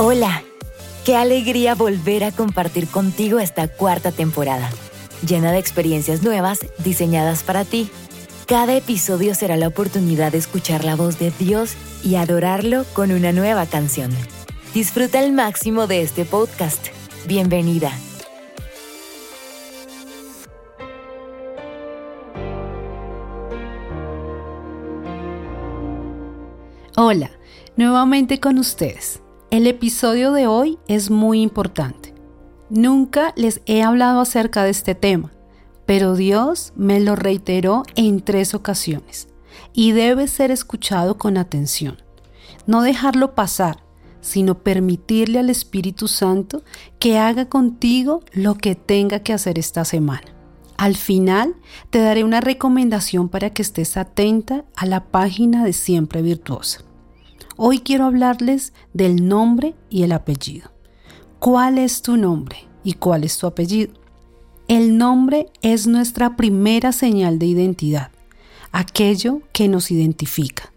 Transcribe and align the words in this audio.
Hola, 0.00 0.44
qué 1.04 1.16
alegría 1.16 1.74
volver 1.74 2.22
a 2.22 2.30
compartir 2.30 2.86
contigo 2.86 3.40
esta 3.40 3.66
cuarta 3.66 4.12
temporada, 4.12 4.70
llena 5.26 5.50
de 5.50 5.58
experiencias 5.58 6.22
nuevas 6.22 6.60
diseñadas 6.78 7.42
para 7.42 7.64
ti. 7.64 7.90
Cada 8.46 8.76
episodio 8.76 9.34
será 9.34 9.56
la 9.56 9.66
oportunidad 9.66 10.32
de 10.32 10.38
escuchar 10.38 10.84
la 10.84 10.94
voz 10.94 11.18
de 11.18 11.32
Dios 11.36 11.74
y 12.04 12.14
adorarlo 12.14 12.84
con 12.94 13.10
una 13.10 13.32
nueva 13.32 13.66
canción. 13.66 14.10
Disfruta 14.72 15.18
al 15.18 15.32
máximo 15.32 15.88
de 15.88 16.02
este 16.02 16.24
podcast. 16.24 16.86
Bienvenida. 17.26 17.90
Hola, 27.00 27.30
nuevamente 27.76 28.40
con 28.40 28.58
ustedes. 28.58 29.22
El 29.52 29.68
episodio 29.68 30.32
de 30.32 30.48
hoy 30.48 30.80
es 30.88 31.10
muy 31.10 31.42
importante. 31.42 32.12
Nunca 32.70 33.32
les 33.36 33.60
he 33.66 33.84
hablado 33.84 34.20
acerca 34.20 34.64
de 34.64 34.70
este 34.70 34.96
tema, 34.96 35.30
pero 35.86 36.16
Dios 36.16 36.72
me 36.74 36.98
lo 36.98 37.14
reiteró 37.14 37.84
en 37.94 38.20
tres 38.20 38.52
ocasiones 38.52 39.28
y 39.72 39.92
debe 39.92 40.26
ser 40.26 40.50
escuchado 40.50 41.18
con 41.18 41.36
atención. 41.36 41.98
No 42.66 42.82
dejarlo 42.82 43.36
pasar, 43.36 43.84
sino 44.20 44.64
permitirle 44.64 45.38
al 45.38 45.50
Espíritu 45.50 46.08
Santo 46.08 46.64
que 46.98 47.16
haga 47.16 47.48
contigo 47.48 48.24
lo 48.32 48.56
que 48.56 48.74
tenga 48.74 49.20
que 49.20 49.32
hacer 49.32 49.60
esta 49.60 49.84
semana. 49.84 50.34
Al 50.76 50.96
final 50.96 51.54
te 51.90 52.00
daré 52.00 52.24
una 52.24 52.40
recomendación 52.40 53.28
para 53.28 53.50
que 53.50 53.62
estés 53.62 53.96
atenta 53.96 54.64
a 54.74 54.84
la 54.84 55.04
página 55.04 55.64
de 55.64 55.72
Siempre 55.72 56.22
Virtuosa. 56.22 56.87
Hoy 57.60 57.80
quiero 57.80 58.04
hablarles 58.04 58.72
del 58.94 59.26
nombre 59.26 59.74
y 59.90 60.04
el 60.04 60.12
apellido. 60.12 60.70
¿Cuál 61.40 61.78
es 61.78 62.02
tu 62.02 62.16
nombre 62.16 62.68
y 62.84 62.92
cuál 62.92 63.24
es 63.24 63.36
tu 63.36 63.48
apellido? 63.48 63.94
El 64.68 64.96
nombre 64.96 65.48
es 65.60 65.88
nuestra 65.88 66.36
primera 66.36 66.92
señal 66.92 67.40
de 67.40 67.46
identidad, 67.46 68.12
aquello 68.70 69.42
que 69.52 69.66
nos 69.66 69.90
identifica. 69.90 70.72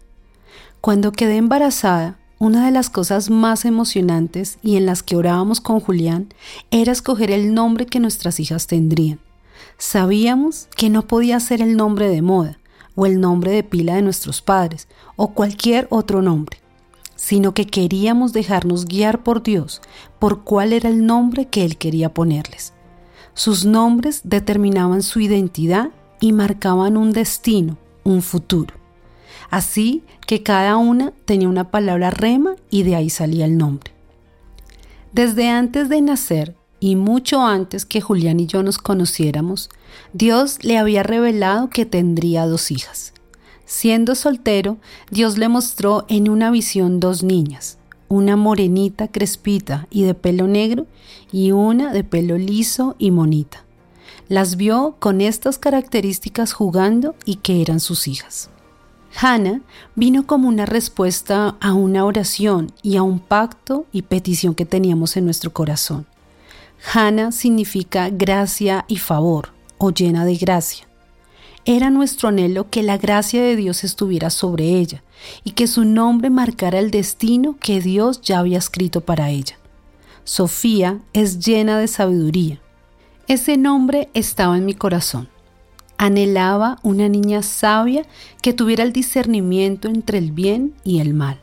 Cuando 0.80 1.12
quedé 1.12 1.36
embarazada, 1.36 2.18
una 2.40 2.66
de 2.66 2.72
las 2.72 2.90
cosas 2.90 3.30
más 3.30 3.64
emocionantes 3.64 4.58
y 4.60 4.74
en 4.74 4.84
las 4.84 5.04
que 5.04 5.14
orábamos 5.14 5.60
con 5.60 5.78
Julián 5.78 6.34
era 6.72 6.90
escoger 6.90 7.30
el 7.30 7.54
nombre 7.54 7.86
que 7.86 8.00
nuestras 8.00 8.40
hijas 8.40 8.66
tendrían. 8.66 9.20
Sabíamos 9.78 10.66
que 10.76 10.90
no 10.90 11.06
podía 11.06 11.38
ser 11.38 11.62
el 11.62 11.76
nombre 11.76 12.08
de 12.08 12.22
moda, 12.22 12.58
o 12.96 13.06
el 13.06 13.20
nombre 13.20 13.52
de 13.52 13.62
pila 13.62 13.94
de 13.94 14.02
nuestros 14.02 14.42
padres, 14.42 14.88
o 15.14 15.32
cualquier 15.32 15.86
otro 15.88 16.22
nombre 16.22 16.61
sino 17.22 17.54
que 17.54 17.68
queríamos 17.68 18.32
dejarnos 18.32 18.84
guiar 18.84 19.22
por 19.22 19.44
Dios 19.44 19.80
por 20.18 20.42
cuál 20.42 20.72
era 20.72 20.88
el 20.88 21.06
nombre 21.06 21.46
que 21.46 21.64
Él 21.64 21.78
quería 21.78 22.12
ponerles. 22.12 22.72
Sus 23.32 23.64
nombres 23.64 24.22
determinaban 24.24 25.04
su 25.04 25.20
identidad 25.20 25.90
y 26.18 26.32
marcaban 26.32 26.96
un 26.96 27.12
destino, 27.12 27.78
un 28.02 28.22
futuro. 28.22 28.74
Así 29.50 30.02
que 30.26 30.42
cada 30.42 30.76
una 30.76 31.12
tenía 31.24 31.48
una 31.48 31.70
palabra 31.70 32.10
rema 32.10 32.56
y 32.70 32.82
de 32.82 32.96
ahí 32.96 33.08
salía 33.08 33.44
el 33.44 33.56
nombre. 33.56 33.92
Desde 35.12 35.48
antes 35.48 35.88
de 35.88 36.00
nacer 36.00 36.56
y 36.80 36.96
mucho 36.96 37.46
antes 37.46 37.84
que 37.84 38.00
Julián 38.00 38.40
y 38.40 38.46
yo 38.46 38.64
nos 38.64 38.78
conociéramos, 38.78 39.70
Dios 40.12 40.64
le 40.64 40.76
había 40.76 41.04
revelado 41.04 41.70
que 41.70 41.86
tendría 41.86 42.46
dos 42.46 42.72
hijas. 42.72 43.14
Siendo 43.74 44.14
soltero, 44.16 44.76
Dios 45.10 45.38
le 45.38 45.48
mostró 45.48 46.04
en 46.10 46.28
una 46.28 46.50
visión 46.50 47.00
dos 47.00 47.22
niñas, 47.22 47.78
una 48.06 48.36
morenita 48.36 49.08
crespita 49.08 49.86
y 49.88 50.02
de 50.02 50.12
pelo 50.12 50.46
negro 50.46 50.86
y 51.32 51.52
una 51.52 51.90
de 51.90 52.04
pelo 52.04 52.36
liso 52.36 52.96
y 52.98 53.10
monita. 53.10 53.64
Las 54.28 54.56
vio 54.56 54.96
con 54.98 55.22
estas 55.22 55.56
características 55.56 56.52
jugando 56.52 57.14
y 57.24 57.36
que 57.36 57.62
eran 57.62 57.80
sus 57.80 58.08
hijas. 58.08 58.50
Hannah 59.18 59.62
vino 59.96 60.26
como 60.26 60.48
una 60.48 60.66
respuesta 60.66 61.56
a 61.58 61.72
una 61.72 62.04
oración 62.04 62.72
y 62.82 62.98
a 62.98 63.02
un 63.02 63.20
pacto 63.20 63.86
y 63.90 64.02
petición 64.02 64.54
que 64.54 64.66
teníamos 64.66 65.16
en 65.16 65.24
nuestro 65.24 65.50
corazón. 65.54 66.04
Hannah 66.92 67.32
significa 67.32 68.10
gracia 68.10 68.84
y 68.86 68.98
favor 68.98 69.48
o 69.78 69.90
llena 69.92 70.26
de 70.26 70.36
gracia. 70.36 70.91
Era 71.64 71.90
nuestro 71.90 72.28
anhelo 72.28 72.70
que 72.70 72.82
la 72.82 72.98
gracia 72.98 73.40
de 73.40 73.54
Dios 73.54 73.84
estuviera 73.84 74.30
sobre 74.30 74.64
ella 74.78 75.04
y 75.44 75.52
que 75.52 75.68
su 75.68 75.84
nombre 75.84 76.28
marcara 76.28 76.80
el 76.80 76.90
destino 76.90 77.56
que 77.60 77.80
Dios 77.80 78.20
ya 78.20 78.40
había 78.40 78.58
escrito 78.58 79.02
para 79.02 79.30
ella. 79.30 79.56
Sofía 80.24 81.00
es 81.12 81.38
llena 81.38 81.78
de 81.78 81.86
sabiduría. 81.86 82.60
Ese 83.28 83.56
nombre 83.56 84.08
estaba 84.12 84.56
en 84.58 84.64
mi 84.64 84.74
corazón. 84.74 85.28
Anhelaba 85.98 86.80
una 86.82 87.08
niña 87.08 87.42
sabia 87.42 88.06
que 88.42 88.52
tuviera 88.52 88.82
el 88.82 88.92
discernimiento 88.92 89.86
entre 89.86 90.18
el 90.18 90.32
bien 90.32 90.74
y 90.82 90.98
el 90.98 91.14
mal. 91.14 91.38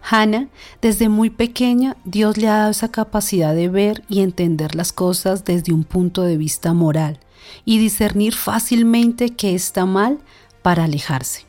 Hannah, 0.00 0.48
desde 0.80 1.08
muy 1.08 1.28
pequeña, 1.28 1.96
Dios 2.04 2.36
le 2.36 2.46
ha 2.46 2.58
dado 2.58 2.70
esa 2.70 2.92
capacidad 2.92 3.52
de 3.52 3.68
ver 3.68 4.04
y 4.08 4.20
entender 4.20 4.76
las 4.76 4.92
cosas 4.92 5.44
desde 5.44 5.72
un 5.72 5.82
punto 5.82 6.22
de 6.22 6.36
vista 6.36 6.72
moral 6.72 7.18
y 7.64 7.78
discernir 7.78 8.34
fácilmente 8.34 9.30
qué 9.30 9.54
está 9.54 9.86
mal 9.86 10.18
para 10.62 10.84
alejarse. 10.84 11.44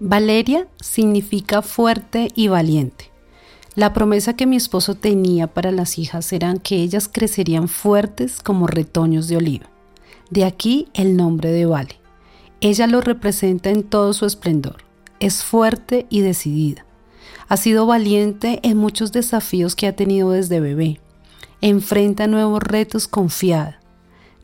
Valeria 0.00 0.68
significa 0.80 1.62
fuerte 1.62 2.28
y 2.34 2.48
valiente. 2.48 3.10
La 3.74 3.92
promesa 3.92 4.34
que 4.34 4.46
mi 4.46 4.56
esposo 4.56 4.94
tenía 4.94 5.46
para 5.46 5.70
las 5.70 5.98
hijas 5.98 6.32
era 6.32 6.54
que 6.54 6.76
ellas 6.76 7.08
crecerían 7.08 7.68
fuertes 7.68 8.40
como 8.42 8.66
retoños 8.66 9.28
de 9.28 9.36
oliva. 9.36 9.66
De 10.30 10.44
aquí 10.44 10.88
el 10.94 11.16
nombre 11.16 11.52
de 11.52 11.66
Vale. 11.66 11.96
Ella 12.60 12.86
lo 12.86 13.00
representa 13.00 13.70
en 13.70 13.84
todo 13.84 14.12
su 14.12 14.26
esplendor. 14.26 14.84
Es 15.20 15.44
fuerte 15.44 16.06
y 16.10 16.22
decidida. 16.22 16.84
Ha 17.48 17.56
sido 17.56 17.86
valiente 17.86 18.60
en 18.62 18.76
muchos 18.76 19.12
desafíos 19.12 19.74
que 19.74 19.86
ha 19.86 19.96
tenido 19.96 20.32
desde 20.32 20.60
bebé. 20.60 21.00
Enfrenta 21.60 22.26
nuevos 22.26 22.62
retos 22.62 23.08
confiada. 23.08 23.80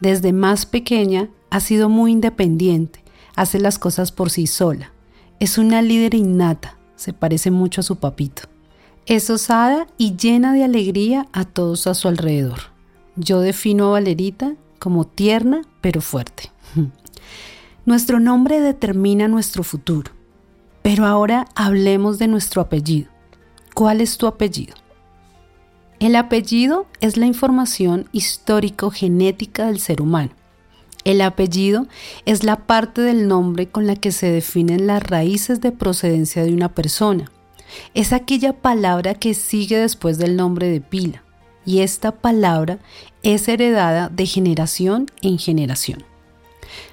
Desde 0.05 0.35
más 0.35 0.67
pequeña 0.67 1.31
ha 1.49 1.61
sido 1.61 1.89
muy 1.89 2.13
independiente, 2.13 3.03
hace 3.37 3.59
las 3.59 3.79
cosas 3.79 4.13
por 4.13 4.29
sí 4.29 4.47
sola. 4.47 4.93
Es 5.41 5.57
una 5.57 5.81
líder 5.81 6.13
innata, 6.13 6.77
se 6.95 7.15
parece 7.15 7.51
mucho 7.51 7.81
a 7.81 7.85
su 7.85 7.97
papito. 7.97 8.43
Es 9.07 9.31
osada 9.31 9.87
y 9.97 10.15
llena 10.15 10.53
de 10.53 10.63
alegría 10.63 11.27
a 11.33 11.47
todos 11.47 11.87
a 11.87 11.95
su 11.95 12.09
alrededor. 12.09 12.59
Yo 13.17 13.41
defino 13.41 13.87
a 13.87 13.93
Valerita 13.93 14.57
como 14.79 15.07
tierna 15.07 15.63
pero 15.81 16.03
fuerte. 16.03 16.51
Nuestro 17.87 18.21
nombre 18.21 18.61
determina 18.61 19.27
nuestro 19.27 19.65
futuro. 19.65 20.13
Pero 20.83 21.07
ahora 21.07 21.47
hablemos 21.55 22.19
de 22.19 22.29
nuestro 22.29 22.61
apellido. 22.61 23.09
¿Cuál 23.73 24.03
es 24.03 24.19
tu 24.19 24.27
apellido? 24.27 24.75
El 26.01 26.17
apellido 26.17 26.87
es 27.01 27.17
la 27.17 27.27
información 27.27 28.09
histórico-genética 28.13 29.67
del 29.67 29.81
ser 29.81 30.01
humano. 30.01 30.31
El 31.05 31.21
apellido 31.21 31.87
es 32.25 32.45
la 32.45 32.57
parte 32.67 33.01
del 33.03 33.29
nombre 33.29 33.69
con 33.69 33.87
la 33.87 33.97
que 33.97 34.11
se 34.11 34.31
definen 34.31 34.87
las 34.87 35.03
raíces 35.03 35.61
de 35.61 35.71
procedencia 35.71 36.43
de 36.45 36.53
una 36.53 36.75
persona. 36.75 37.31
Es 37.95 38.13
aquella 38.13 38.53
palabra 38.53 39.15
que 39.15 39.35
sigue 39.35 39.79
después 39.79 40.19
del 40.19 40.37
nombre 40.37 40.69
de 40.69 40.81
pila. 40.81 41.23
Y 41.67 41.81
esta 41.81 42.13
palabra 42.13 42.79
es 43.23 43.49
heredada 43.49 44.09
de 44.09 44.27
generación 44.27 45.07
en 45.23 45.39
generación. 45.39 46.05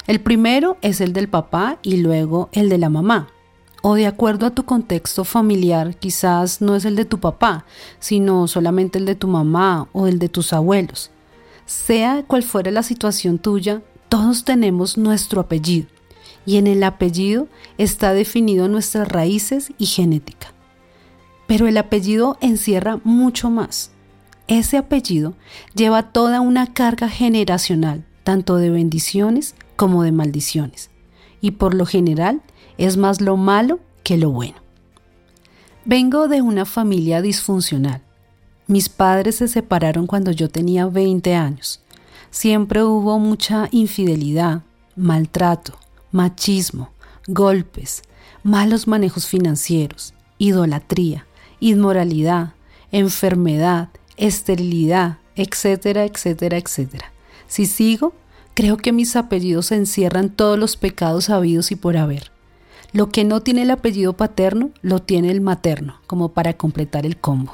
El 0.07 0.21
primero 0.21 0.77
es 0.81 1.01
el 1.01 1.13
del 1.13 1.27
papá 1.27 1.79
y 1.81 1.97
luego 1.97 2.49
el 2.53 2.69
de 2.69 2.77
la 2.77 2.89
mamá 2.89 3.29
o 3.81 3.95
de 3.95 4.07
acuerdo 4.07 4.45
a 4.45 4.51
tu 4.51 4.63
contexto 4.63 5.23
familiar, 5.23 5.95
quizás 5.95 6.61
no 6.61 6.75
es 6.75 6.85
el 6.85 6.95
de 6.95 7.05
tu 7.05 7.19
papá, 7.19 7.65
sino 7.99 8.47
solamente 8.47 8.99
el 8.99 9.05
de 9.05 9.15
tu 9.15 9.27
mamá 9.27 9.87
o 9.91 10.07
el 10.07 10.19
de 10.19 10.29
tus 10.29 10.53
abuelos. 10.53 11.11
Sea 11.65 12.23
cual 12.27 12.43
fuera 12.43 12.71
la 12.71 12.83
situación 12.83 13.39
tuya, 13.39 13.81
todos 14.09 14.43
tenemos 14.43 14.97
nuestro 14.97 15.41
apellido 15.41 15.87
y 16.45 16.57
en 16.57 16.67
el 16.67 16.83
apellido 16.83 17.47
está 17.77 18.13
definido 18.13 18.67
nuestras 18.67 19.07
raíces 19.07 19.71
y 19.77 19.85
genética. 19.85 20.53
Pero 21.47 21.67
el 21.67 21.77
apellido 21.77 22.37
encierra 22.41 22.99
mucho 23.03 23.49
más. 23.49 23.91
Ese 24.47 24.77
apellido 24.77 25.33
lleva 25.75 26.11
toda 26.11 26.41
una 26.41 26.73
carga 26.73 27.09
generacional, 27.09 28.05
tanto 28.23 28.57
de 28.57 28.69
bendiciones 28.69 29.55
como 29.75 30.03
de 30.03 30.11
maldiciones, 30.11 30.89
y 31.41 31.51
por 31.51 31.73
lo 31.73 31.85
general 31.85 32.41
es 32.77 32.97
más 32.97 33.21
lo 33.21 33.37
malo 33.37 33.79
que 34.03 34.17
lo 34.17 34.31
bueno. 34.31 34.55
Vengo 35.85 36.27
de 36.27 36.41
una 36.41 36.65
familia 36.65 37.21
disfuncional. 37.21 38.01
Mis 38.67 38.87
padres 38.87 39.37
se 39.37 39.47
separaron 39.47 40.07
cuando 40.07 40.31
yo 40.31 40.49
tenía 40.49 40.85
20 40.85 41.35
años. 41.35 41.81
Siempre 42.29 42.83
hubo 42.83 43.19
mucha 43.19 43.67
infidelidad, 43.71 44.61
maltrato, 44.95 45.73
machismo, 46.11 46.91
golpes, 47.27 48.03
malos 48.43 48.87
manejos 48.87 49.27
financieros, 49.27 50.13
idolatría, 50.37 51.25
inmoralidad, 51.59 52.53
enfermedad, 52.91 53.89
esterilidad, 54.17 55.17
etcétera, 55.35 56.05
etcétera, 56.05 56.57
etcétera. 56.57 57.11
Si 57.47 57.65
sigo, 57.65 58.13
creo 58.53 58.77
que 58.77 58.91
mis 58.91 59.15
apellidos 59.15 59.71
encierran 59.71 60.29
todos 60.29 60.57
los 60.57 60.77
pecados 60.77 61.29
habidos 61.29 61.71
y 61.71 61.75
por 61.75 61.97
haber. 61.97 62.30
Lo 62.93 63.09
que 63.09 63.23
no 63.23 63.41
tiene 63.41 63.61
el 63.61 63.71
apellido 63.71 64.13
paterno, 64.13 64.71
lo 64.81 64.99
tiene 64.99 65.31
el 65.31 65.41
materno, 65.41 66.01
como 66.07 66.29
para 66.29 66.53
completar 66.53 67.05
el 67.05 67.17
combo. 67.17 67.53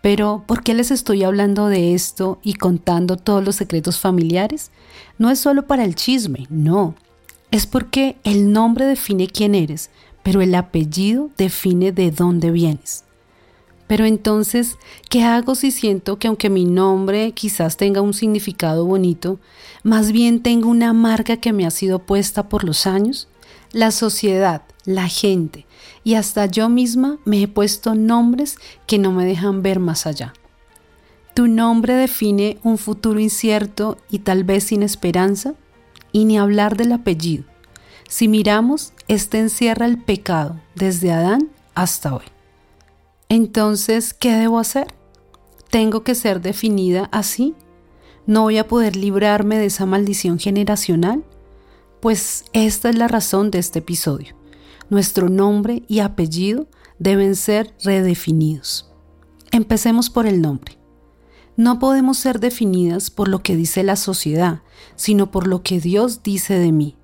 Pero, 0.00 0.42
¿por 0.46 0.62
qué 0.62 0.74
les 0.74 0.90
estoy 0.90 1.22
hablando 1.22 1.68
de 1.68 1.94
esto 1.94 2.40
y 2.42 2.54
contando 2.54 3.16
todos 3.16 3.44
los 3.44 3.56
secretos 3.56 4.00
familiares? 4.00 4.70
No 5.18 5.30
es 5.30 5.38
solo 5.38 5.66
para 5.66 5.84
el 5.84 5.94
chisme, 5.94 6.46
no. 6.50 6.96
Es 7.52 7.66
porque 7.66 8.16
el 8.24 8.52
nombre 8.52 8.86
define 8.86 9.28
quién 9.28 9.54
eres, 9.54 9.90
pero 10.22 10.40
el 10.40 10.54
apellido 10.54 11.30
define 11.36 11.92
de 11.92 12.10
dónde 12.10 12.50
vienes. 12.50 13.04
Pero 13.86 14.06
entonces, 14.06 14.78
¿qué 15.10 15.22
hago 15.22 15.54
si 15.54 15.70
siento 15.70 16.18
que 16.18 16.26
aunque 16.26 16.48
mi 16.48 16.64
nombre 16.64 17.32
quizás 17.32 17.76
tenga 17.76 18.00
un 18.00 18.14
significado 18.14 18.86
bonito, 18.86 19.38
más 19.82 20.12
bien 20.12 20.42
tengo 20.42 20.68
una 20.68 20.92
marca 20.92 21.36
que 21.36 21.52
me 21.52 21.66
ha 21.66 21.70
sido 21.70 21.98
puesta 21.98 22.48
por 22.48 22.64
los 22.64 22.86
años? 22.86 23.28
La 23.72 23.90
sociedad, 23.90 24.62
la 24.84 25.08
gente 25.08 25.66
y 26.04 26.14
hasta 26.14 26.46
yo 26.46 26.68
misma 26.68 27.18
me 27.24 27.42
he 27.42 27.48
puesto 27.48 27.94
nombres 27.94 28.56
que 28.86 28.98
no 28.98 29.12
me 29.12 29.24
dejan 29.24 29.62
ver 29.62 29.80
más 29.80 30.06
allá. 30.06 30.34
Tu 31.34 31.48
nombre 31.48 31.94
define 31.94 32.58
un 32.62 32.76
futuro 32.76 33.18
incierto 33.18 33.96
y 34.10 34.18
tal 34.18 34.44
vez 34.44 34.64
sin 34.64 34.82
esperanza, 34.82 35.54
y 36.12 36.26
ni 36.26 36.36
hablar 36.36 36.76
del 36.76 36.92
apellido. 36.92 37.44
Si 38.06 38.28
miramos, 38.28 38.92
este 39.08 39.38
encierra 39.38 39.86
el 39.86 39.96
pecado 39.96 40.60
desde 40.74 41.10
Adán 41.10 41.48
hasta 41.74 42.14
hoy. 42.14 42.24
Entonces, 43.30 44.12
¿qué 44.12 44.32
debo 44.32 44.58
hacer? 44.58 44.88
¿Tengo 45.70 46.04
que 46.04 46.14
ser 46.14 46.42
definida 46.42 47.08
así? 47.12 47.54
¿No 48.26 48.42
voy 48.42 48.58
a 48.58 48.68
poder 48.68 48.94
librarme 48.94 49.58
de 49.58 49.66
esa 49.66 49.86
maldición 49.86 50.38
generacional? 50.38 51.24
Pues 52.02 52.46
esta 52.52 52.90
es 52.90 52.98
la 52.98 53.06
razón 53.06 53.52
de 53.52 53.60
este 53.60 53.78
episodio. 53.78 54.34
Nuestro 54.90 55.28
nombre 55.28 55.84
y 55.86 56.00
apellido 56.00 56.66
deben 56.98 57.36
ser 57.36 57.76
redefinidos. 57.84 58.90
Empecemos 59.52 60.10
por 60.10 60.26
el 60.26 60.42
nombre. 60.42 60.80
No 61.56 61.78
podemos 61.78 62.18
ser 62.18 62.40
definidas 62.40 63.12
por 63.12 63.28
lo 63.28 63.44
que 63.44 63.54
dice 63.54 63.84
la 63.84 63.94
sociedad, 63.94 64.62
sino 64.96 65.30
por 65.30 65.46
lo 65.46 65.62
que 65.62 65.78
Dios 65.78 66.24
dice 66.24 66.58
de 66.58 66.72
mí. 66.72 66.96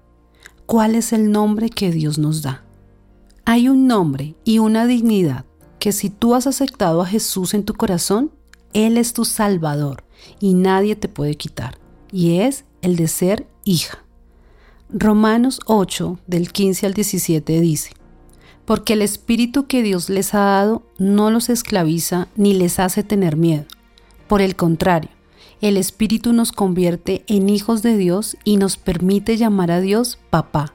¿Cuál 0.66 0.96
es 0.96 1.12
el 1.12 1.30
nombre 1.30 1.70
que 1.70 1.92
Dios 1.92 2.18
nos 2.18 2.42
da? 2.42 2.64
Hay 3.44 3.68
un 3.68 3.86
nombre 3.86 4.34
y 4.42 4.58
una 4.58 4.84
dignidad 4.84 5.44
que 5.78 5.92
si 5.92 6.10
tú 6.10 6.34
has 6.34 6.48
aceptado 6.48 7.02
a 7.02 7.06
Jesús 7.06 7.54
en 7.54 7.64
tu 7.64 7.74
corazón, 7.74 8.32
Él 8.72 8.96
es 8.96 9.12
tu 9.12 9.24
Salvador 9.24 10.02
y 10.40 10.54
nadie 10.54 10.96
te 10.96 11.06
puede 11.06 11.36
quitar, 11.36 11.78
y 12.10 12.40
es 12.40 12.64
el 12.82 12.96
de 12.96 13.06
ser 13.06 13.46
hija. 13.62 14.07
Romanos 14.90 15.60
8, 15.66 16.18
del 16.26 16.50
15 16.50 16.86
al 16.86 16.94
17 16.94 17.60
dice, 17.60 17.90
Porque 18.64 18.94
el 18.94 19.02
Espíritu 19.02 19.66
que 19.66 19.82
Dios 19.82 20.08
les 20.08 20.32
ha 20.32 20.38
dado 20.38 20.82
no 20.96 21.30
los 21.30 21.50
esclaviza 21.50 22.28
ni 22.36 22.54
les 22.54 22.78
hace 22.78 23.02
tener 23.02 23.36
miedo. 23.36 23.66
Por 24.28 24.40
el 24.40 24.56
contrario, 24.56 25.10
el 25.60 25.76
Espíritu 25.76 26.32
nos 26.32 26.52
convierte 26.52 27.22
en 27.26 27.50
hijos 27.50 27.82
de 27.82 27.98
Dios 27.98 28.38
y 28.44 28.56
nos 28.56 28.78
permite 28.78 29.36
llamar 29.36 29.72
a 29.72 29.82
Dios 29.82 30.18
papá. 30.30 30.72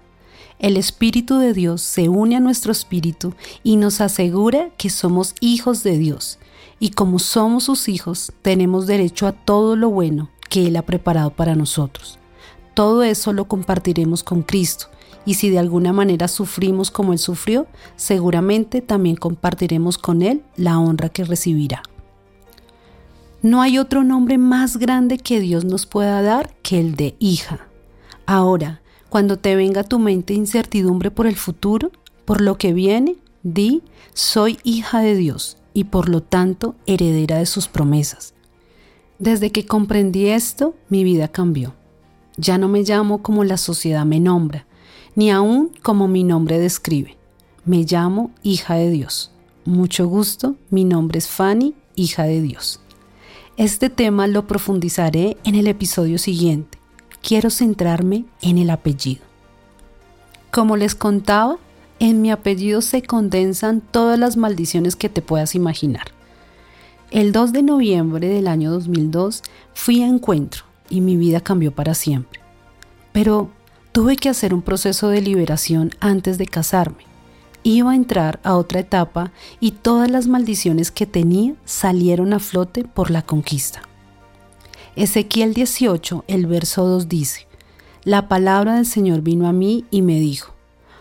El 0.59 0.77
Espíritu 0.77 1.39
de 1.39 1.53
Dios 1.53 1.81
se 1.81 2.07
une 2.07 2.35
a 2.35 2.39
nuestro 2.39 2.71
espíritu 2.71 3.33
y 3.63 3.77
nos 3.77 3.99
asegura 3.99 4.69
que 4.77 4.91
somos 4.91 5.33
hijos 5.39 5.81
de 5.81 5.97
Dios. 5.97 6.37
Y 6.79 6.91
como 6.91 7.17
somos 7.17 7.63
sus 7.63 7.89
hijos, 7.89 8.31
tenemos 8.43 8.85
derecho 8.85 9.25
a 9.25 9.31
todo 9.31 9.75
lo 9.75 9.89
bueno 9.89 10.29
que 10.49 10.67
Él 10.67 10.75
ha 10.75 10.83
preparado 10.83 11.31
para 11.31 11.55
nosotros. 11.55 12.19
Todo 12.73 13.03
eso 13.03 13.33
lo 13.33 13.45
compartiremos 13.45 14.23
con 14.23 14.41
Cristo. 14.41 14.87
Y 15.25 15.35
si 15.35 15.49
de 15.49 15.59
alguna 15.59 15.93
manera 15.93 16.27
sufrimos 16.27 16.91
como 16.91 17.13
Él 17.13 17.19
sufrió, 17.19 17.67
seguramente 17.95 18.81
también 18.81 19.15
compartiremos 19.15 19.97
con 19.97 20.21
Él 20.21 20.43
la 20.57 20.79
honra 20.79 21.09
que 21.09 21.23
recibirá. 21.23 21.83
No 23.41 23.61
hay 23.61 23.77
otro 23.77 24.03
nombre 24.03 24.37
más 24.37 24.77
grande 24.77 25.17
que 25.17 25.39
Dios 25.39 25.65
nos 25.65 25.85
pueda 25.85 26.21
dar 26.21 26.53
que 26.61 26.79
el 26.79 26.95
de 26.95 27.15
hija. 27.19 27.67
Ahora, 28.25 28.81
cuando 29.09 29.37
te 29.37 29.55
venga 29.55 29.81
a 29.81 29.83
tu 29.83 29.99
mente 29.99 30.33
incertidumbre 30.33 31.11
por 31.11 31.27
el 31.27 31.35
futuro, 31.35 31.91
por 32.25 32.41
lo 32.41 32.57
que 32.57 32.73
viene, 32.73 33.17
di, 33.43 33.83
soy 34.13 34.59
hija 34.63 35.01
de 35.01 35.15
Dios 35.15 35.57
y 35.73 35.85
por 35.85 36.09
lo 36.09 36.23
tanto 36.23 36.75
heredera 36.85 37.37
de 37.37 37.45
sus 37.45 37.67
promesas. 37.67 38.33
Desde 39.19 39.51
que 39.51 39.65
comprendí 39.65 40.27
esto, 40.27 40.75
mi 40.89 41.03
vida 41.03 41.27
cambió. 41.27 41.75
Ya 42.37 42.57
no 42.57 42.67
me 42.67 42.83
llamo 42.83 43.21
como 43.21 43.43
la 43.43 43.57
sociedad 43.57 44.05
me 44.05 44.19
nombra, 44.19 44.65
ni 45.15 45.31
aún 45.31 45.71
como 45.81 46.07
mi 46.07 46.23
nombre 46.23 46.59
describe. 46.59 47.17
Me 47.65 47.83
llamo 47.83 48.31
hija 48.43 48.75
de 48.75 48.89
Dios. 48.89 49.31
Mucho 49.65 50.07
gusto, 50.07 50.55
mi 50.69 50.83
nombre 50.83 51.19
es 51.19 51.27
Fanny, 51.27 51.73
hija 51.95 52.23
de 52.23 52.41
Dios. 52.41 52.79
Este 53.55 53.89
tema 53.89 54.27
lo 54.27 54.47
profundizaré 54.47 55.37
en 55.43 55.55
el 55.55 55.67
episodio 55.67 56.17
siguiente 56.17 56.83
quiero 57.23 57.49
centrarme 57.49 58.25
en 58.41 58.59
el 58.59 58.69
apellido. 58.69 59.23
Como 60.51 60.77
les 60.77 60.93
contaba, 60.93 61.57
en 61.99 62.21
mi 62.21 62.29
apellido 62.29 62.81
se 62.81 63.01
condensan 63.01 63.81
todas 63.81 64.19
las 64.19 64.37
maldiciones 64.37 64.95
que 64.95 65.09
te 65.09 65.21
puedas 65.21 65.55
imaginar. 65.55 66.07
El 67.09 67.31
2 67.31 67.53
de 67.53 67.63
noviembre 67.63 68.27
del 68.27 68.47
año 68.47 68.71
2002 68.71 69.41
fui 69.73 70.03
a 70.03 70.07
encuentro 70.07 70.65
y 70.93 71.01
mi 71.01 71.17
vida 71.17 71.41
cambió 71.41 71.73
para 71.73 71.95
siempre. 71.95 72.39
Pero 73.13 73.49
tuve 73.91 74.15
que 74.15 74.29
hacer 74.29 74.53
un 74.53 74.61
proceso 74.61 75.09
de 75.09 75.21
liberación 75.21 75.89
antes 75.99 76.37
de 76.37 76.45
casarme. 76.45 77.05
Iba 77.63 77.91
a 77.91 77.95
entrar 77.95 78.39
a 78.43 78.55
otra 78.57 78.81
etapa 78.81 79.31
y 79.59 79.71
todas 79.71 80.11
las 80.11 80.27
maldiciones 80.27 80.91
que 80.91 81.07
tenía 81.07 81.55
salieron 81.65 82.31
a 82.31 82.39
flote 82.39 82.83
por 82.83 83.09
la 83.09 83.23
conquista. 83.23 83.81
Ezequiel 84.95 85.55
18, 85.55 86.25
el 86.27 86.45
verso 86.45 86.85
2 86.85 87.09
dice, 87.09 87.47
La 88.03 88.27
palabra 88.27 88.75
del 88.75 88.85
Señor 88.85 89.21
vino 89.21 89.47
a 89.47 89.53
mí 89.53 89.85
y 89.89 90.03
me 90.03 90.19
dijo, 90.19 90.53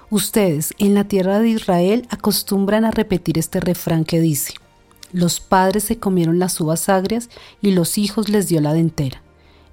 Ustedes 0.09 0.72
en 0.79 0.94
la 0.94 1.05
tierra 1.05 1.39
de 1.39 1.51
Israel 1.51 2.06
acostumbran 2.08 2.87
a 2.87 2.91
repetir 2.91 3.37
este 3.37 3.61
refrán 3.61 4.05
que 4.06 4.20
dice, 4.20 4.55
Los 5.13 5.41
padres 5.41 5.84
se 5.84 5.99
comieron 5.99 6.39
las 6.39 6.58
uvas 6.61 6.89
agrias 6.89 7.29
y 7.61 7.72
los 7.72 7.99
hijos 7.99 8.31
les 8.31 8.49
dio 8.49 8.63
la 8.63 8.72
dentera. 8.72 9.20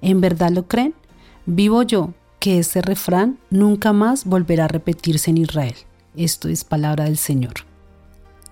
¿En 0.02 0.20
verdad 0.20 0.50
lo 0.50 0.66
creen? 0.66 0.94
Vivo 1.46 1.82
yo 1.82 2.14
que 2.38 2.58
ese 2.58 2.80
refrán 2.80 3.38
nunca 3.50 3.92
más 3.92 4.24
volverá 4.24 4.64
a 4.64 4.68
repetirse 4.68 5.30
en 5.30 5.38
Israel. 5.38 5.74
Esto 6.16 6.48
es 6.48 6.64
palabra 6.64 7.04
del 7.04 7.18
Señor. 7.18 7.54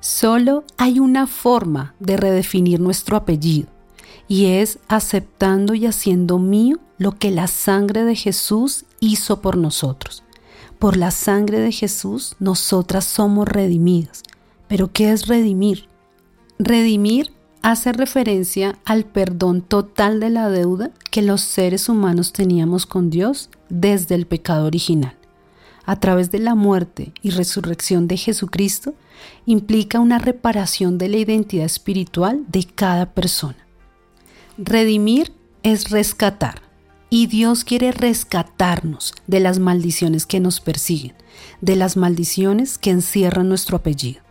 Solo 0.01 0.65
hay 0.77 1.01
una 1.01 1.27
forma 1.27 1.95
de 1.99 2.17
redefinir 2.17 2.81
nuestro 2.81 3.17
apellido 3.17 3.69
y 4.29 4.47
es 4.47 4.79
aceptando 4.89 5.75
y 5.75 5.87
haciendo 5.87 6.39
mío 6.39 6.79
lo 6.99 7.19
que 7.19 7.31
la 7.31 7.47
sangre 7.47 8.05
de 8.05 8.15
Jesús 8.15 8.85
hizo 9.01 9.41
por 9.41 9.57
nosotros. 9.57 10.23
Por 10.79 10.97
la 10.97 11.11
sangre 11.11 11.59
de 11.59 11.73
Jesús 11.73 12.37
nosotras 12.39 13.05
somos 13.05 13.49
redimidas. 13.49 14.23
Pero 14.69 14.93
¿qué 14.93 15.11
es 15.11 15.27
redimir? 15.27 15.89
Redimir 16.59 17.33
hace 17.63 17.93
referencia 17.93 18.79
al 18.85 19.05
perdón 19.05 19.63
total 19.63 20.21
de 20.21 20.31
la 20.31 20.49
deuda 20.49 20.91
que 21.11 21.23
los 21.23 21.41
seres 21.41 21.89
humanos 21.89 22.33
teníamos 22.33 22.87
con 22.87 23.11
Dios 23.11 23.51
desde 23.69 24.15
el 24.15 24.27
pecado 24.27 24.67
original. 24.67 25.15
A 25.85 25.97
través 26.01 26.31
de 26.31 26.39
la 26.39 26.55
muerte 26.55 27.13
y 27.23 27.31
resurrección 27.31 28.09
de 28.09 28.19
Jesucristo, 28.19 28.95
implica 29.47 30.01
una 30.01 30.19
reparación 30.19 30.99
de 30.99 31.09
la 31.09 31.17
identidad 31.17 31.65
espiritual 31.65 32.45
de 32.49 32.65
cada 32.65 33.15
persona. 33.15 33.57
Redimir 34.59 35.33
es 35.63 35.91
rescatar. 35.91 36.63
Y 37.11 37.27
Dios 37.27 37.65
quiere 37.65 37.91
rescatarnos 37.91 39.15
de 39.27 39.41
las 39.41 39.59
maldiciones 39.59 40.27
que 40.27 40.41
nos 40.41 40.61
persiguen, 40.61 41.15
de 41.63 41.75
las 41.75 41.97
maldiciones 41.97 42.77
que 42.77 42.91
encierran 42.91 43.49
nuestro 43.49 43.79
apellido. 43.79 44.28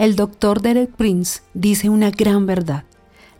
El 0.00 0.16
doctor 0.16 0.62
Derek 0.62 0.92
Prince 0.96 1.42
dice 1.52 1.90
una 1.90 2.10
gran 2.10 2.46
verdad. 2.46 2.84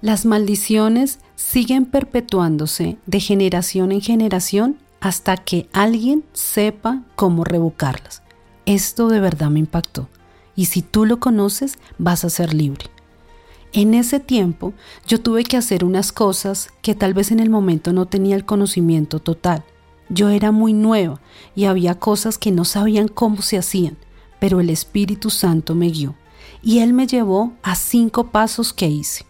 Las 0.02 0.26
maldiciones 0.26 1.18
siguen 1.34 1.86
perpetuándose 1.86 2.98
de 3.06 3.18
generación 3.18 3.92
en 3.92 4.02
generación 4.02 4.76
hasta 5.00 5.38
que 5.38 5.70
alguien 5.72 6.22
sepa 6.34 7.02
cómo 7.16 7.44
revocarlas. 7.44 8.22
Esto 8.66 9.08
de 9.08 9.20
verdad 9.20 9.48
me 9.48 9.60
impactó. 9.60 10.10
Y 10.54 10.66
si 10.66 10.82
tú 10.82 11.06
lo 11.06 11.18
conoces, 11.18 11.78
vas 11.96 12.26
a 12.26 12.28
ser 12.28 12.52
libre. 12.52 12.84
En 13.72 13.94
ese 13.94 14.20
tiempo 14.20 14.74
yo 15.06 15.18
tuve 15.18 15.44
que 15.44 15.56
hacer 15.56 15.82
unas 15.82 16.12
cosas 16.12 16.68
que 16.82 16.94
tal 16.94 17.14
vez 17.14 17.30
en 17.30 17.40
el 17.40 17.48
momento 17.48 17.94
no 17.94 18.04
tenía 18.04 18.36
el 18.36 18.44
conocimiento 18.44 19.18
total 19.18 19.64
yo 20.12 20.28
era 20.28 20.50
muy 20.50 20.72
nueva 20.72 21.20
y 21.54 21.66
había 21.66 21.94
cosas 21.94 22.36
que 22.36 22.50
no 22.50 22.64
sabían 22.64 23.06
cómo 23.06 23.42
se 23.42 23.56
hacían, 23.56 23.96
pero 24.40 24.58
el 24.58 24.68
Espíritu 24.68 25.30
Santo 25.30 25.76
me 25.76 25.88
guió 25.88 26.16
y 26.62 26.78
Él 26.80 26.92
me 26.92 27.06
llevó 27.06 27.52
a 27.62 27.74
cinco 27.74 28.30
pasos 28.30 28.72
que 28.72 28.88
hice. 28.88 29.26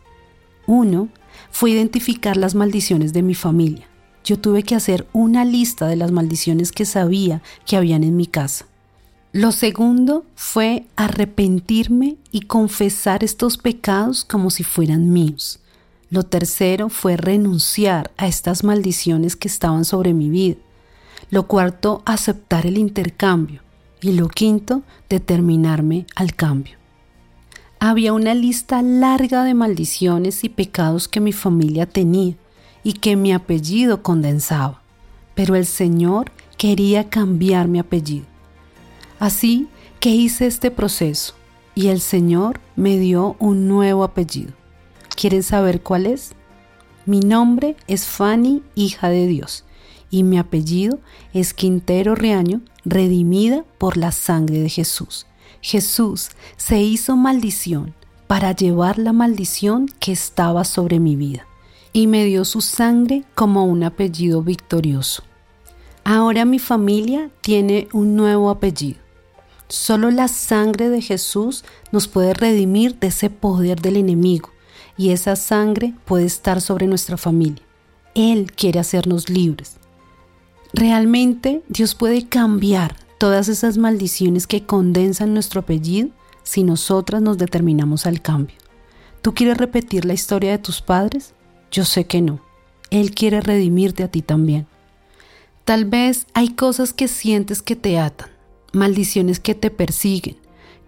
Uno 0.66 1.08
fue 1.50 1.70
identificar 1.70 2.36
las 2.36 2.54
maldiciones 2.54 3.12
de 3.12 3.22
mi 3.22 3.34
familia. 3.34 3.86
Yo 4.24 4.38
tuve 4.38 4.62
que 4.62 4.74
hacer 4.74 5.06
una 5.12 5.44
lista 5.44 5.86
de 5.88 5.96
las 5.96 6.12
maldiciones 6.12 6.72
que 6.72 6.84
sabía 6.84 7.42
que 7.66 7.76
habían 7.76 8.04
en 8.04 8.16
mi 8.16 8.26
casa. 8.26 8.66
Lo 9.32 9.52
segundo 9.52 10.24
fue 10.34 10.86
arrepentirme 10.96 12.16
y 12.32 12.42
confesar 12.42 13.22
estos 13.22 13.58
pecados 13.58 14.24
como 14.24 14.50
si 14.50 14.64
fueran 14.64 15.12
míos. 15.12 15.60
Lo 16.10 16.24
tercero 16.24 16.88
fue 16.88 17.16
renunciar 17.16 18.10
a 18.16 18.26
estas 18.26 18.64
maldiciones 18.64 19.36
que 19.36 19.46
estaban 19.46 19.84
sobre 19.84 20.12
mi 20.14 20.28
vida. 20.28 20.56
Lo 21.30 21.46
cuarto, 21.46 22.02
aceptar 22.04 22.66
el 22.66 22.76
intercambio. 22.76 23.62
Y 24.02 24.12
lo 24.12 24.28
quinto, 24.28 24.82
determinarme 25.08 26.06
al 26.16 26.34
cambio. 26.34 26.79
Había 27.82 28.12
una 28.12 28.34
lista 28.34 28.82
larga 28.82 29.42
de 29.42 29.54
maldiciones 29.54 30.44
y 30.44 30.50
pecados 30.50 31.08
que 31.08 31.18
mi 31.18 31.32
familia 31.32 31.86
tenía 31.86 32.34
y 32.84 32.92
que 32.92 33.16
mi 33.16 33.32
apellido 33.32 34.02
condensaba. 34.02 34.82
Pero 35.34 35.54
el 35.54 35.64
Señor 35.64 36.30
quería 36.58 37.08
cambiar 37.08 37.68
mi 37.68 37.78
apellido. 37.78 38.26
Así 39.18 39.66
que 39.98 40.10
hice 40.10 40.46
este 40.46 40.70
proceso 40.70 41.32
y 41.74 41.88
el 41.88 42.02
Señor 42.02 42.60
me 42.76 42.98
dio 42.98 43.34
un 43.38 43.66
nuevo 43.66 44.04
apellido. 44.04 44.52
¿Quieren 45.16 45.42
saber 45.42 45.80
cuál 45.80 46.04
es? 46.04 46.32
Mi 47.06 47.20
nombre 47.20 47.76
es 47.86 48.04
Fanny, 48.04 48.62
hija 48.74 49.08
de 49.08 49.26
Dios, 49.26 49.64
y 50.10 50.22
mi 50.22 50.38
apellido 50.38 50.98
es 51.32 51.54
Quintero 51.54 52.14
Reaño, 52.14 52.60
redimida 52.84 53.64
por 53.78 53.96
la 53.96 54.12
sangre 54.12 54.60
de 54.60 54.68
Jesús. 54.68 55.26
Jesús 55.60 56.30
se 56.56 56.80
hizo 56.80 57.16
maldición 57.16 57.94
para 58.26 58.52
llevar 58.52 58.98
la 58.98 59.12
maldición 59.12 59.88
que 59.98 60.12
estaba 60.12 60.64
sobre 60.64 61.00
mi 61.00 61.16
vida, 61.16 61.46
y 61.92 62.06
me 62.06 62.24
dio 62.24 62.44
su 62.44 62.60
sangre 62.60 63.24
como 63.34 63.64
un 63.64 63.82
apellido 63.82 64.42
victorioso. 64.42 65.24
Ahora 66.04 66.44
mi 66.44 66.58
familia 66.58 67.30
tiene 67.40 67.88
un 67.92 68.16
nuevo 68.16 68.50
apellido. 68.50 69.00
Solo 69.68 70.10
la 70.10 70.28
sangre 70.28 70.88
de 70.88 71.02
Jesús 71.02 71.64
nos 71.92 72.08
puede 72.08 72.34
redimir 72.34 72.98
de 72.98 73.08
ese 73.08 73.30
poder 73.30 73.80
del 73.80 73.96
enemigo 73.96 74.50
y 74.96 75.10
esa 75.10 75.36
sangre 75.36 75.94
puede 76.04 76.24
estar 76.24 76.60
sobre 76.60 76.86
nuestra 76.86 77.16
familia. 77.16 77.62
Él 78.14 78.50
quiere 78.52 78.80
hacernos 78.80 79.28
libres. 79.28 79.76
Realmente 80.72 81.62
Dios 81.68 81.94
puede 81.94 82.26
cambiar 82.28 82.96
todas 83.20 83.48
esas 83.48 83.78
maldiciones 83.78 84.48
que 84.48 84.64
condensan 84.64 85.34
nuestro 85.34 85.60
apellido 85.60 86.08
si 86.42 86.64
nosotras 86.64 87.22
nos 87.22 87.38
determinamos 87.38 88.06
al 88.06 88.20
cambio. 88.20 88.56
¿Tú 89.22 89.34
quieres 89.34 89.58
repetir 89.58 90.04
la 90.06 90.14
historia 90.14 90.50
de 90.50 90.58
tus 90.58 90.80
padres? 90.80 91.34
Yo 91.70 91.84
sé 91.84 92.06
que 92.06 92.22
no. 92.22 92.40
Él 92.90 93.14
quiere 93.14 93.40
redimirte 93.40 94.02
a 94.02 94.08
ti 94.08 94.22
también. 94.22 94.66
Tal 95.64 95.84
vez 95.84 96.26
hay 96.34 96.54
cosas 96.54 96.92
que 96.92 97.06
sientes 97.06 97.62
que 97.62 97.76
te 97.76 97.98
atan 97.98 98.30
maldiciones 98.72 99.40
que 99.40 99.54
te 99.54 99.70
persiguen, 99.70 100.36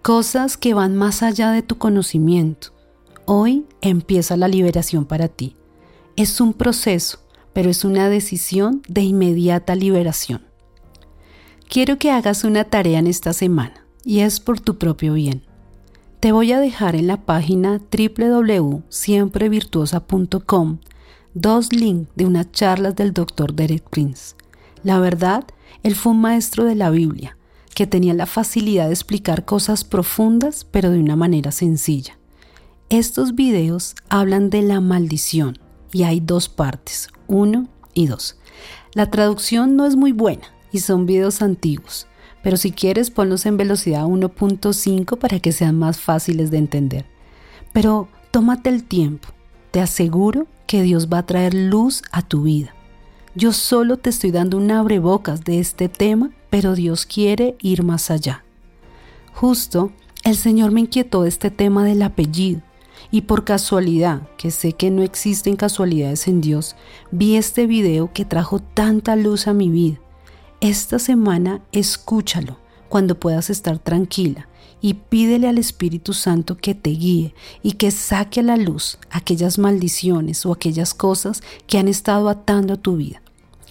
cosas 0.01 0.57
que 0.57 0.73
van 0.73 0.95
más 0.95 1.23
allá 1.23 1.51
de 1.51 1.61
tu 1.61 1.77
conocimiento. 1.77 2.69
Hoy 3.25 3.65
empieza 3.81 4.37
la 4.37 4.47
liberación 4.47 5.05
para 5.05 5.27
ti. 5.27 5.55
Es 6.15 6.41
un 6.41 6.53
proceso, 6.53 7.19
pero 7.53 7.69
es 7.69 7.85
una 7.85 8.09
decisión 8.09 8.81
de 8.87 9.01
inmediata 9.01 9.75
liberación. 9.75 10.52
Quiero 11.73 11.97
que 11.97 12.11
hagas 12.11 12.43
una 12.43 12.65
tarea 12.65 12.99
en 12.99 13.07
esta 13.07 13.33
semana 13.33 13.83
y 14.05 14.19
es 14.19 14.39
por 14.39 14.59
tu 14.59 14.77
propio 14.77 15.15
bien. 15.15 15.41
Te 16.19 16.31
voy 16.31 16.51
a 16.51 16.59
dejar 16.59 16.95
en 16.95 17.07
la 17.07 17.25
página 17.25 17.81
www.siemprevirtuosa.com 17.91 20.77
dos 21.33 21.73
links 21.73 22.11
de 22.13 22.27
unas 22.27 22.51
charlas 22.51 22.95
del 22.95 23.11
Dr. 23.11 23.55
Derek 23.55 23.89
Prince. 23.89 24.35
La 24.83 24.99
verdad, 24.99 25.45
él 25.81 25.95
fue 25.95 26.11
un 26.11 26.21
maestro 26.21 26.65
de 26.65 26.75
la 26.75 26.91
Biblia 26.91 27.37
que 27.73 27.87
tenía 27.87 28.13
la 28.13 28.27
facilidad 28.27 28.85
de 28.85 28.93
explicar 28.93 29.43
cosas 29.43 29.83
profundas 29.83 30.67
pero 30.69 30.91
de 30.91 30.99
una 30.99 31.15
manera 31.15 31.51
sencilla. 31.51 32.19
Estos 32.89 33.33
videos 33.33 33.95
hablan 34.09 34.51
de 34.51 34.61
la 34.61 34.79
maldición 34.79 35.57
y 35.91 36.03
hay 36.03 36.19
dos 36.19 36.49
partes, 36.49 37.09
uno 37.25 37.67
y 37.95 38.05
dos. 38.05 38.37
La 38.93 39.09
traducción 39.09 39.75
no 39.75 39.87
es 39.87 39.95
muy 39.95 40.11
buena 40.11 40.53
y 40.73 40.79
son 40.79 41.05
videos 41.05 41.41
antiguos, 41.41 42.07
pero 42.41 42.57
si 42.57 42.71
quieres 42.71 43.09
ponlos 43.09 43.45
en 43.45 43.55
velocidad 43.55 44.03
1.5 44.03 45.17
para 45.17 45.39
que 45.39 45.53
sean 45.53 45.79
más 45.79 45.99
fáciles 45.99 46.51
de 46.51 46.57
entender. 46.57 47.05
Pero 47.71 48.09
tómate 48.31 48.69
el 48.69 48.83
tiempo, 48.83 49.29
te 49.71 49.79
aseguro 49.79 50.47
que 50.67 50.81
Dios 50.81 51.07
va 51.07 51.19
a 51.19 51.25
traer 51.25 51.53
luz 51.53 52.01
a 52.11 52.21
tu 52.21 52.43
vida. 52.43 52.75
Yo 53.35 53.53
solo 53.53 53.97
te 53.97 54.09
estoy 54.09 54.31
dando 54.31 54.57
un 54.57 54.69
abrebocas 54.71 55.45
de 55.45 55.59
este 55.59 55.87
tema 55.87 56.31
pero 56.53 56.75
Dios 56.75 57.07
quiere 57.07 57.55
ir 57.63 57.81
más 57.81 58.11
allá. 58.11 58.43
Justo, 59.33 59.91
el 60.23 60.35
Señor 60.35 60.69
me 60.69 60.81
inquietó 60.81 61.25
este 61.25 61.49
tema 61.49 61.83
del 61.83 62.03
apellido 62.03 62.61
y 63.09 63.21
por 63.21 63.43
casualidad, 63.43 64.29
que 64.37 64.51
sé 64.51 64.73
que 64.73 64.91
no 64.91 65.01
existen 65.01 65.55
casualidades 65.55 66.27
en 66.27 66.41
Dios, 66.41 66.75
vi 67.09 67.37
este 67.37 67.65
video 67.65 68.13
que 68.13 68.23
trajo 68.23 68.59
tanta 68.59 69.15
luz 69.15 69.47
a 69.47 69.53
mi 69.53 69.69
vida. 69.69 69.97
Esta 70.63 70.97
semana 70.97 71.59
escúchalo 71.73 72.55
cuando 72.87 73.19
puedas 73.19 73.49
estar 73.49 73.79
tranquila 73.79 74.47
y 74.79 74.93
pídele 74.93 75.49
al 75.49 75.57
Espíritu 75.57 76.13
Santo 76.13 76.55
que 76.55 76.73
te 76.73 76.91
guíe 76.91 77.35
y 77.63 77.73
que 77.73 77.91
saque 77.91 78.39
a 78.39 78.43
la 78.43 78.55
luz 78.55 78.97
aquellas 79.09 79.59
maldiciones 79.59 80.45
o 80.45 80.53
aquellas 80.53 80.93
cosas 80.93 81.43
que 81.67 81.79
han 81.79 81.89
estado 81.89 82.29
atando 82.29 82.75
a 82.75 82.77
tu 82.77 82.95
vida. 82.95 83.21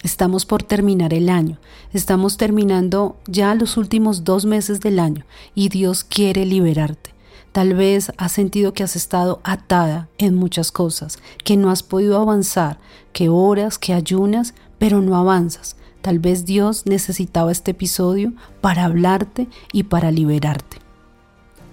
Estamos 0.03 0.45
por 0.45 0.61
terminar 0.61 1.15
el 1.15 1.29
año, 1.29 1.57
estamos 1.93 2.37
terminando 2.37 3.17
ya 3.25 3.55
los 3.55 3.75
últimos 3.75 4.23
dos 4.23 4.45
meses 4.45 4.79
del 4.79 4.99
año 4.99 5.25
y 5.55 5.69
Dios 5.69 6.03
quiere 6.03 6.45
liberarte. 6.45 7.15
Tal 7.53 7.73
vez 7.73 8.11
has 8.17 8.33
sentido 8.33 8.75
que 8.75 8.83
has 8.83 8.95
estado 8.95 9.41
atada 9.43 10.09
en 10.19 10.35
muchas 10.35 10.71
cosas, 10.71 11.17
que 11.43 11.57
no 11.57 11.71
has 11.71 11.81
podido 11.81 12.21
avanzar, 12.21 12.77
que 13.13 13.29
oras, 13.29 13.79
que 13.79 13.95
ayunas, 13.95 14.53
pero 14.77 15.01
no 15.01 15.15
avanzas. 15.15 15.75
Tal 16.03 16.19
vez 16.19 16.43
Dios 16.43 16.85
necesitaba 16.85 17.49
este 17.49 17.71
episodio 17.71 18.33
para 18.59 18.83
hablarte 18.83 19.47
y 19.71 19.83
para 19.83 20.11
liberarte. 20.11 20.79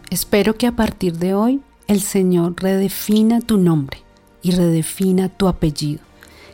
Espero 0.08 0.54
que 0.54 0.68
a 0.68 0.76
partir 0.76 1.18
de 1.18 1.34
hoy 1.34 1.60
el 1.88 2.00
Señor 2.00 2.54
redefina 2.56 3.40
tu 3.40 3.58
nombre 3.58 4.04
y 4.40 4.52
redefina 4.52 5.30
tu 5.30 5.48
apellido 5.48 5.98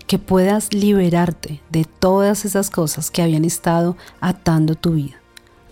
que 0.06 0.18
puedas 0.18 0.72
liberarte 0.72 1.60
de 1.68 1.84
todas 1.84 2.46
esas 2.46 2.70
cosas 2.70 3.10
que 3.10 3.20
habían 3.20 3.44
estado 3.44 3.94
atando 4.22 4.74
tu 4.74 4.92
vida. 4.92 5.20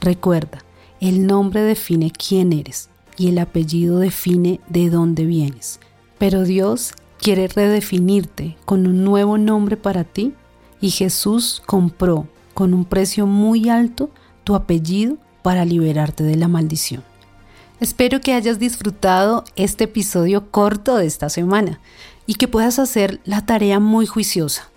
Recuerda, 0.02 0.58
el 1.00 1.26
nombre 1.26 1.62
define 1.62 2.10
quién 2.10 2.52
eres 2.52 2.90
y 3.16 3.28
el 3.28 3.38
apellido 3.38 3.98
define 3.98 4.60
de 4.68 4.90
dónde 4.90 5.24
vienes. 5.24 5.80
Pero 6.18 6.44
Dios 6.44 6.92
quiere 7.18 7.48
redefinirte 7.48 8.58
con 8.66 8.86
un 8.86 9.04
nuevo 9.04 9.38
nombre 9.38 9.78
para 9.78 10.04
ti 10.04 10.34
y 10.84 10.90
Jesús 10.90 11.62
compró 11.64 12.28
con 12.52 12.74
un 12.74 12.84
precio 12.84 13.24
muy 13.26 13.70
alto 13.70 14.10
tu 14.44 14.54
apellido 14.54 15.16
para 15.40 15.64
liberarte 15.64 16.24
de 16.24 16.36
la 16.36 16.46
maldición. 16.46 17.02
Espero 17.80 18.20
que 18.20 18.34
hayas 18.34 18.58
disfrutado 18.58 19.44
este 19.56 19.84
episodio 19.84 20.50
corto 20.50 20.96
de 20.98 21.06
esta 21.06 21.30
semana 21.30 21.80
y 22.26 22.34
que 22.34 22.48
puedas 22.48 22.78
hacer 22.78 23.18
la 23.24 23.46
tarea 23.46 23.80
muy 23.80 24.04
juiciosa. 24.04 24.68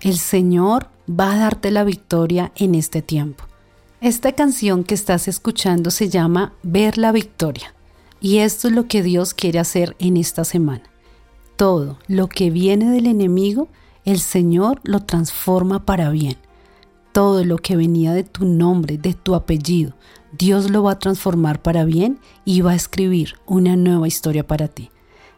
El 0.00 0.18
Señor 0.18 0.88
va 1.08 1.30
a 1.30 1.38
darte 1.38 1.70
la 1.70 1.84
victoria 1.84 2.50
en 2.56 2.74
este 2.74 3.00
tiempo. 3.00 3.44
Esta 4.00 4.32
canción 4.32 4.82
que 4.82 4.96
estás 4.96 5.28
escuchando 5.28 5.92
se 5.92 6.08
llama 6.08 6.52
Ver 6.64 6.98
la 6.98 7.12
Victoria 7.12 7.76
y 8.20 8.38
esto 8.38 8.66
es 8.66 8.74
lo 8.74 8.88
que 8.88 9.04
Dios 9.04 9.34
quiere 9.34 9.60
hacer 9.60 9.94
en 10.00 10.16
esta 10.16 10.44
semana. 10.44 10.82
Todo 11.54 12.00
lo 12.08 12.28
que 12.28 12.50
viene 12.50 12.90
del 12.90 13.06
enemigo, 13.06 13.68
el 14.04 14.20
Señor 14.20 14.80
lo 14.84 15.00
transforma 15.00 15.84
para 15.84 16.10
bien. 16.10 16.36
Todo 17.12 17.44
lo 17.44 17.58
que 17.58 17.76
venía 17.76 18.12
de 18.12 18.24
tu 18.24 18.44
nombre, 18.44 18.98
de 18.98 19.14
tu 19.14 19.34
apellido, 19.34 19.94
Dios 20.32 20.70
lo 20.70 20.82
va 20.82 20.92
a 20.92 20.98
transformar 20.98 21.62
para 21.62 21.84
bien 21.84 22.18
y 22.44 22.60
va 22.60 22.72
a 22.72 22.76
escribir 22.76 23.34
una 23.46 23.76
nueva 23.76 24.08
historia 24.08 24.46
para 24.46 24.68
ti. 24.68 24.90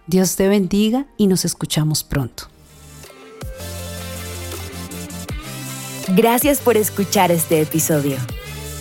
Dios 0.06 0.36
te 0.36 0.48
bendiga 0.48 1.06
y 1.16 1.26
nos 1.26 1.44
escuchamos 1.44 2.02
pronto. 2.02 2.44
Gracias 6.08 6.60
por 6.60 6.76
escuchar 6.76 7.32
este 7.32 7.60
episodio. 7.60 8.16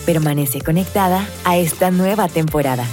Permanece 0.06 0.62
conectada 0.62 1.28
a 1.44 1.58
esta 1.58 1.90
nueva 1.90 2.28
temporada. 2.28 2.86